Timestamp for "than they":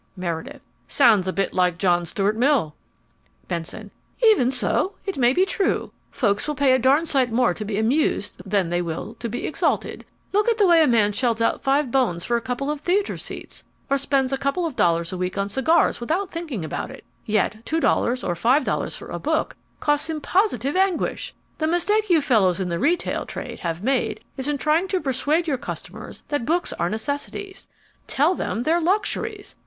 8.43-8.81